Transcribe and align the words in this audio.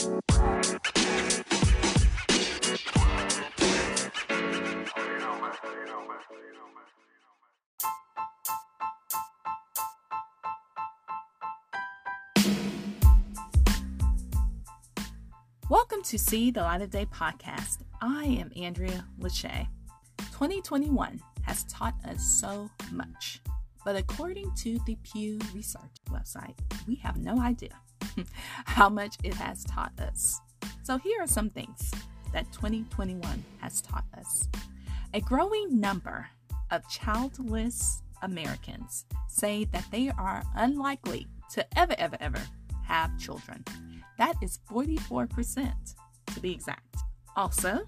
Welcome 0.00 0.16
to 16.04 16.18
See 16.18 16.50
the 16.50 16.62
Light 16.62 16.80
of 16.80 16.88
Day 16.88 17.04
podcast. 17.04 17.80
I 18.00 18.24
am 18.24 18.50
Andrea 18.56 19.04
Lachey. 19.20 19.66
2021 20.16 21.20
has 21.42 21.64
taught 21.64 21.94
us 22.06 22.24
so 22.24 22.70
much, 22.90 23.42
but 23.84 23.96
according 23.96 24.50
to 24.60 24.78
the 24.86 24.96
Pew 25.02 25.38
Research 25.52 25.82
website, 26.08 26.54
we 26.88 26.94
have 26.94 27.18
no 27.18 27.38
idea 27.38 27.78
how 28.64 28.88
much 28.88 29.16
it 29.22 29.34
has 29.34 29.64
taught 29.64 29.98
us. 30.00 30.40
So 30.82 30.98
here 30.98 31.22
are 31.22 31.26
some 31.26 31.50
things 31.50 31.92
that 32.32 32.50
2021 32.52 33.44
has 33.60 33.80
taught 33.80 34.04
us. 34.16 34.48
A 35.14 35.20
growing 35.20 35.80
number 35.80 36.28
of 36.70 36.88
childless 36.88 38.02
Americans 38.22 39.04
say 39.28 39.64
that 39.66 39.86
they 39.90 40.10
are 40.10 40.42
unlikely 40.54 41.26
to 41.50 41.66
ever, 41.78 41.94
ever, 41.98 42.16
ever 42.20 42.40
have 42.84 43.18
children. 43.18 43.64
That 44.18 44.36
is 44.42 44.60
44% 44.70 45.72
to 46.34 46.40
be 46.40 46.52
exact. 46.52 46.96
Also, 47.36 47.80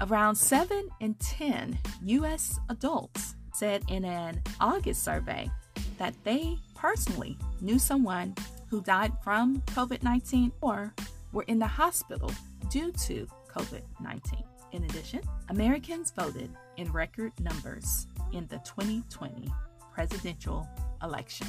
around 0.00 0.34
7 0.34 0.88
in 1.00 1.14
10 1.14 1.78
US 2.02 2.58
adults 2.68 3.34
said 3.54 3.82
in 3.88 4.04
an 4.04 4.42
August 4.60 5.02
survey 5.02 5.50
that 5.98 6.14
they 6.24 6.58
personally 6.74 7.38
knew 7.60 7.78
someone 7.78 8.34
who 8.68 8.80
died 8.82 9.12
from 9.22 9.60
COVID 9.66 10.02
19 10.02 10.52
or 10.60 10.94
were 11.32 11.44
in 11.44 11.58
the 11.58 11.66
hospital 11.66 12.30
due 12.70 12.92
to 12.92 13.26
COVID 13.54 13.82
19. 14.00 14.44
In 14.72 14.84
addition, 14.84 15.20
Americans 15.48 16.10
voted 16.10 16.50
in 16.76 16.92
record 16.92 17.32
numbers 17.40 18.06
in 18.32 18.46
the 18.48 18.58
2020 18.58 19.48
presidential 19.92 20.68
election. 21.02 21.46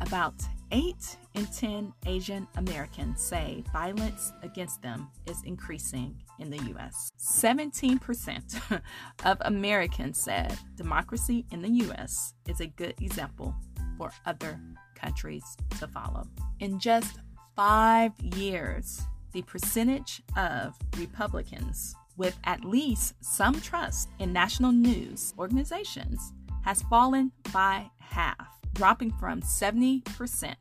About 0.00 0.34
8 0.72 0.94
in 1.34 1.46
10 1.46 1.92
Asian 2.06 2.48
Americans 2.56 3.20
say 3.20 3.62
violence 3.72 4.32
against 4.42 4.80
them 4.82 5.08
is 5.26 5.42
increasing 5.44 6.16
in 6.38 6.48
the 6.50 6.58
U.S. 6.70 7.12
17% 7.18 8.80
of 9.24 9.38
Americans 9.42 10.18
said 10.18 10.56
democracy 10.76 11.44
in 11.50 11.60
the 11.60 11.68
U.S. 11.84 12.34
is 12.48 12.60
a 12.60 12.66
good 12.66 12.94
example 13.00 13.54
for 13.98 14.10
other 14.24 14.58
countries 15.00 15.44
to 15.78 15.86
follow. 15.86 16.26
In 16.60 16.78
just 16.78 17.18
five 17.56 18.12
years, 18.20 19.02
the 19.32 19.42
percentage 19.42 20.22
of 20.36 20.74
Republicans 20.98 21.94
with 22.16 22.38
at 22.44 22.64
least 22.64 23.14
some 23.20 23.60
trust 23.60 24.08
in 24.18 24.32
national 24.32 24.72
news 24.72 25.32
organizations 25.38 26.32
has 26.64 26.82
fallen 26.82 27.32
by 27.52 27.90
half 27.98 28.60
dropping 28.74 29.12
from 29.12 29.40
70% 29.40 30.54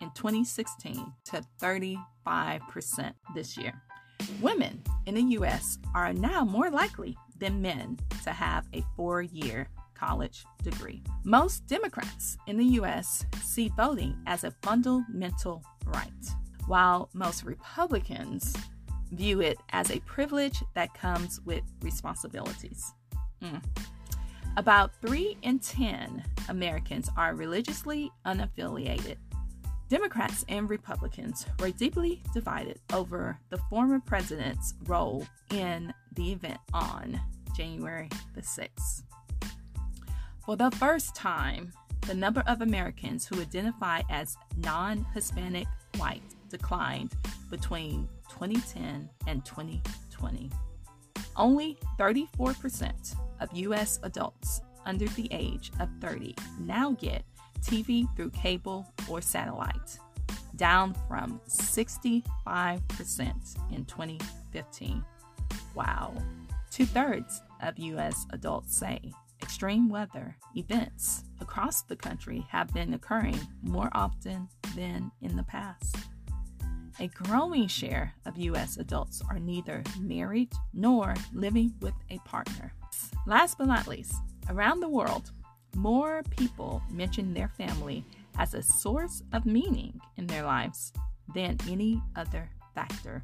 in 0.00 0.10
2016 0.10 1.12
to 1.26 1.44
35% 1.60 3.14
this 3.34 3.56
year. 3.56 3.72
Women 4.40 4.82
in 5.06 5.14
the 5.14 5.22
U.S. 5.22 5.78
are 5.94 6.12
now 6.12 6.44
more 6.44 6.70
likely 6.70 7.16
than 7.38 7.62
men 7.62 7.98
to 8.24 8.30
have 8.30 8.66
a 8.72 8.84
four 8.96 9.22
year 9.22 9.68
college 10.02 10.44
degree. 10.62 11.02
Most 11.24 11.66
Democrats 11.66 12.36
in 12.46 12.56
the 12.56 12.64
U.S. 12.80 13.24
see 13.42 13.68
voting 13.76 14.16
as 14.26 14.42
a 14.44 14.50
fundamental 14.62 15.62
right, 15.86 16.26
while 16.66 17.08
most 17.14 17.44
Republicans 17.44 18.56
view 19.12 19.40
it 19.40 19.58
as 19.70 19.90
a 19.90 20.00
privilege 20.00 20.62
that 20.74 20.92
comes 20.94 21.40
with 21.44 21.62
responsibilities. 21.82 22.92
Mm. 23.42 23.62
About 24.56 24.90
3 25.00 25.36
in 25.42 25.58
10 25.60 26.24
Americans 26.48 27.08
are 27.16 27.34
religiously 27.34 28.10
unaffiliated. 28.26 29.16
Democrats 29.88 30.44
and 30.48 30.68
Republicans 30.68 31.46
were 31.60 31.70
deeply 31.70 32.22
divided 32.34 32.80
over 32.92 33.38
the 33.50 33.58
former 33.70 34.00
president's 34.00 34.74
role 34.86 35.26
in 35.50 35.92
the 36.14 36.32
event 36.32 36.58
on 36.72 37.20
January 37.54 38.08
the 38.34 38.40
6th. 38.40 39.02
For 40.44 40.56
the 40.56 40.72
first 40.72 41.14
time, 41.14 41.72
the 42.00 42.14
number 42.14 42.42
of 42.48 42.62
Americans 42.62 43.24
who 43.26 43.40
identify 43.40 44.02
as 44.10 44.36
non 44.56 45.06
Hispanic 45.14 45.68
white 45.98 46.34
declined 46.48 47.12
between 47.48 48.08
2010 48.28 49.08
and 49.28 49.44
2020. 49.44 50.50
Only 51.36 51.78
34% 51.98 53.14
of 53.40 53.56
U.S. 53.56 54.00
adults 54.02 54.62
under 54.84 55.06
the 55.06 55.28
age 55.30 55.70
of 55.78 55.88
30 56.00 56.34
now 56.58 56.90
get 56.92 57.22
TV 57.60 58.04
through 58.16 58.30
cable 58.30 58.92
or 59.08 59.20
satellite, 59.20 59.96
down 60.56 60.96
from 61.06 61.40
65% 61.46 62.24
in 63.70 63.84
2015. 63.84 65.04
Wow. 65.76 66.14
Two 66.72 66.86
thirds 66.86 67.42
of 67.62 67.78
U.S. 67.78 68.26
adults 68.32 68.76
say 68.76 69.12
extreme 69.52 69.90
weather 69.90 70.34
events 70.56 71.24
across 71.42 71.82
the 71.82 71.94
country 71.94 72.42
have 72.48 72.72
been 72.72 72.94
occurring 72.94 73.38
more 73.62 73.90
often 73.92 74.48
than 74.74 75.12
in 75.20 75.36
the 75.36 75.42
past. 75.42 75.94
A 76.98 77.08
growing 77.08 77.66
share 77.66 78.14
of 78.24 78.38
U.S. 78.38 78.78
adults 78.78 79.20
are 79.28 79.38
neither 79.38 79.84
married 80.00 80.50
nor 80.72 81.14
living 81.34 81.74
with 81.82 81.92
a 82.08 82.16
partner. 82.20 82.72
Last 83.26 83.58
but 83.58 83.66
not 83.66 83.86
least, 83.86 84.14
around 84.48 84.80
the 84.80 84.88
world, 84.88 85.32
more 85.76 86.22
people 86.30 86.82
mention 86.90 87.34
their 87.34 87.48
family 87.48 88.06
as 88.38 88.54
a 88.54 88.62
source 88.62 89.22
of 89.34 89.44
meaning 89.44 90.00
in 90.16 90.26
their 90.28 90.44
lives 90.44 90.94
than 91.34 91.58
any 91.68 92.00
other 92.16 92.48
factor. 92.74 93.22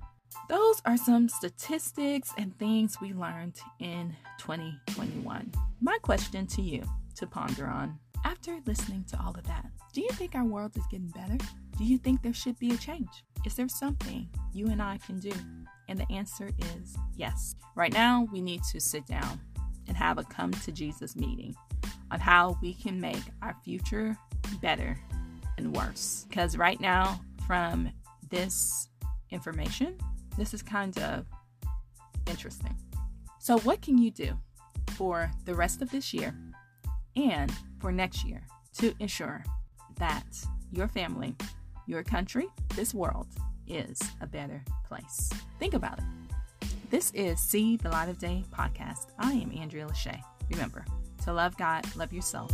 Those 0.49 0.81
are 0.85 0.97
some 0.97 1.29
statistics 1.29 2.33
and 2.39 2.57
things 2.59 3.01
we 3.01 3.13
learned 3.13 3.59
in 3.81 4.17
2021. 4.39 5.53
My 5.81 5.99
question 6.03 6.47
to 6.49 6.63
you 6.63 6.83
to 7.17 7.27
ponder 7.27 7.67
on 7.67 7.99
after 8.25 8.59
listening 8.67 9.05
to 9.11 9.21
all 9.21 9.35
of 9.37 9.45
that, 9.45 9.67
do 9.93 10.01
you 10.01 10.11
think 10.11 10.35
our 10.35 10.45
world 10.45 10.77
is 10.77 10.87
getting 10.91 11.09
better? 11.09 11.37
Do 11.77 11.85
you 11.85 11.99
think 11.99 12.23
there 12.23 12.35
should 12.35 12.59
be 12.59 12.73
a 12.73 12.77
change? 12.77 13.25
Is 13.45 13.55
there 13.55 13.69
something 13.69 14.29
you 14.53 14.67
and 14.69 14.83
I 14.83 14.99
can 14.99 15.19
do? 15.21 15.33
And 15.89 15.99
the 15.99 16.13
answer 16.13 16.51
is 16.59 16.97
yes. 17.15 17.55
Right 17.75 17.93
now, 17.93 18.27
we 18.33 18.41
need 18.41 18.63
to 18.73 18.81
sit 18.81 19.07
down 19.07 19.41
and 19.87 19.97
have 19.97 20.19
a 20.19 20.25
come 20.25 20.51
to 20.53 20.73
Jesus 20.73 21.17
meeting 21.17 21.55
on 22.11 22.21
how 22.21 22.59
we 22.61 22.75
can 22.75 23.01
make 23.01 23.23
our 23.43 23.55
future 23.65 24.17
better 24.61 24.99
and 25.57 25.75
worse. 25.75 26.27
Because 26.29 26.57
right 26.57 26.81
now, 26.81 27.21
from 27.47 27.91
this 28.31 28.89
information, 29.31 29.99
this 30.39 30.55
is 30.55 30.63
kind 30.63 30.97
of 30.99 31.27
interesting. 32.27 32.77
So, 33.39 33.59
what 33.61 33.83
can 33.83 33.99
you 33.99 34.11
do 34.11 34.39
for 34.97 35.31
the 35.45 35.55
rest 35.55 35.83
of 35.83 35.91
this 35.91 36.13
year 36.15 36.35
and 37.17 37.53
for 37.81 37.93
next 37.93 38.25
year 38.25 38.43
to 38.79 38.95
ensure 39.01 39.45
that 39.99 40.25
your 40.73 40.89
family, 40.89 41.35
your 41.87 42.03
country, 42.03 42.47
this 42.77 42.95
world 42.95 43.29
is 43.67 44.01
a 44.21 44.27
better 44.27 44.63
place? 44.87 45.31
Think 45.59 45.75
about 45.75 45.99
it. 45.99 46.05
This 46.91 47.11
is 47.13 47.39
See 47.41 47.77
the 47.77 47.91
Light 47.91 48.09
of 48.09 48.19
Day 48.19 48.45
podcast. 48.51 49.09
I 49.19 49.33
am 49.33 49.53
Andrea 49.57 49.87
Lachey. 49.87 50.21
Remember 50.51 50.85
to 51.25 51.33
love 51.33 51.57
God, 51.57 51.85
love 51.97 52.13
yourself. 52.13 52.51